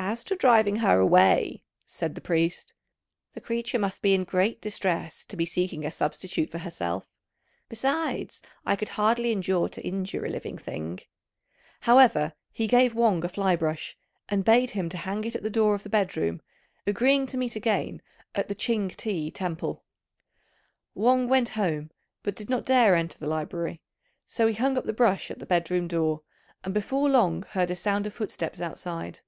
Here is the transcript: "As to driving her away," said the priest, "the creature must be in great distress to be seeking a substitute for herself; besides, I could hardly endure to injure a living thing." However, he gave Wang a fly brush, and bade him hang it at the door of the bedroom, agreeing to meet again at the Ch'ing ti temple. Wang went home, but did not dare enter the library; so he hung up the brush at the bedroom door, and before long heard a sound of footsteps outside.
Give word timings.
"As 0.00 0.22
to 0.24 0.36
driving 0.36 0.76
her 0.76 1.00
away," 1.00 1.64
said 1.84 2.14
the 2.14 2.20
priest, 2.20 2.72
"the 3.34 3.40
creature 3.40 3.80
must 3.80 4.00
be 4.00 4.14
in 4.14 4.22
great 4.22 4.60
distress 4.60 5.24
to 5.26 5.36
be 5.36 5.44
seeking 5.44 5.84
a 5.84 5.90
substitute 5.90 6.50
for 6.52 6.58
herself; 6.58 7.08
besides, 7.68 8.40
I 8.64 8.76
could 8.76 8.90
hardly 8.90 9.32
endure 9.32 9.68
to 9.70 9.82
injure 9.84 10.24
a 10.24 10.28
living 10.30 10.56
thing." 10.56 11.00
However, 11.80 12.34
he 12.52 12.68
gave 12.68 12.94
Wang 12.94 13.24
a 13.24 13.28
fly 13.28 13.56
brush, 13.56 13.98
and 14.28 14.44
bade 14.44 14.70
him 14.70 14.88
hang 14.88 15.24
it 15.24 15.34
at 15.34 15.42
the 15.42 15.50
door 15.50 15.74
of 15.74 15.82
the 15.82 15.88
bedroom, 15.90 16.42
agreeing 16.86 17.26
to 17.26 17.36
meet 17.36 17.56
again 17.56 18.00
at 18.36 18.46
the 18.46 18.54
Ch'ing 18.54 18.90
ti 18.96 19.32
temple. 19.32 19.82
Wang 20.94 21.28
went 21.28 21.50
home, 21.50 21.90
but 22.22 22.36
did 22.36 22.48
not 22.48 22.64
dare 22.64 22.94
enter 22.94 23.18
the 23.18 23.26
library; 23.28 23.82
so 24.28 24.46
he 24.46 24.54
hung 24.54 24.78
up 24.78 24.84
the 24.84 24.92
brush 24.92 25.28
at 25.28 25.40
the 25.40 25.44
bedroom 25.44 25.88
door, 25.88 26.22
and 26.62 26.72
before 26.72 27.08
long 27.10 27.42
heard 27.50 27.70
a 27.72 27.76
sound 27.76 28.06
of 28.06 28.14
footsteps 28.14 28.60
outside. 28.60 29.20